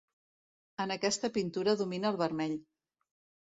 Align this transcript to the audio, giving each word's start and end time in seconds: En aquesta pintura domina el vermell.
En 0.85 0.93
aquesta 0.95 1.31
pintura 1.37 1.77
domina 1.85 2.13
el 2.13 2.21
vermell. 2.25 2.61